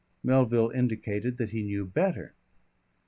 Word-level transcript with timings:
Melville 0.23 0.71
indicated 0.71 1.37
that 1.37 1.51
he 1.51 1.61
knew 1.61 1.85
better. 1.85 2.33